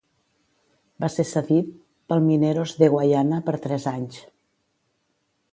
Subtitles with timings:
[1.03, 1.69] Va ser cedit
[2.13, 4.21] pel Mineros de Guayana per tres anys.